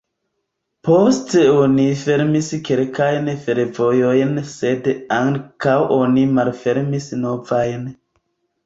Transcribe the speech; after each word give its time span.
Poste 0.87 1.43
oni 1.65 1.85
fermis 2.05 2.49
kelkajn 2.69 3.31
fervojojn 3.45 4.35
sed 4.55 4.91
ankaŭ 5.21 5.79
oni 6.01 6.27
malfermis 6.41 7.13
novajn. 7.25 7.91